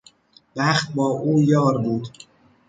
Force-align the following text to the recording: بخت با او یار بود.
بخت 0.55 0.93
با 0.95 1.07
او 1.07 1.43
یار 1.43 1.77
بود. 1.77 2.07